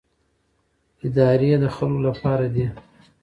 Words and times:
ادارې 1.05 1.49
د 1.61 1.65
خلکو 1.75 1.99
لپاره 2.07 2.45
دي 2.55 2.65